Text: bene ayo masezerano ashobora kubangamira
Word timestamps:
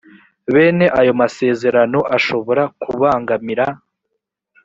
bene 0.53 0.85
ayo 0.99 1.11
masezerano 1.21 1.99
ashobora 2.17 2.63
kubangamira 2.81 3.65